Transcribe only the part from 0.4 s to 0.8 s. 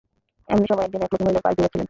এমনি